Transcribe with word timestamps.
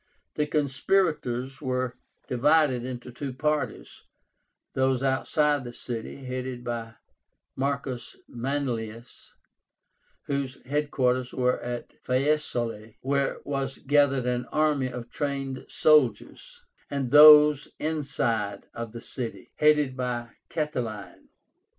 The 0.33 0.47
conspirators 0.47 1.61
were 1.61 1.95
divided 2.27 2.83
into 2.83 3.11
two 3.11 3.31
parties; 3.33 4.01
those 4.73 5.03
outside 5.03 5.57
of 5.57 5.63
the 5.65 5.73
city, 5.73 6.25
headed 6.25 6.63
by 6.63 6.95
Marcus 7.55 8.15
Manlius, 8.27 9.31
whose 10.25 10.57
head 10.65 10.89
quarters 10.89 11.33
were 11.33 11.59
at 11.59 11.93
Faesulae 12.01 12.33
(Fiesole), 12.81 12.95
where 13.01 13.41
was 13.45 13.77
gathered 13.77 14.25
an 14.25 14.45
army 14.45 14.87
of 14.87 15.11
trained 15.11 15.67
soldiers; 15.69 16.63
and 16.89 17.11
those 17.11 17.67
inside 17.77 18.65
of 18.73 18.93
the 18.93 19.01
city, 19.01 19.51
headed 19.57 19.95
by 19.95 20.29
Catiline. 20.49 21.29